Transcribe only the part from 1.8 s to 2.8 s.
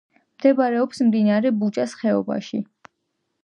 ხეობაში.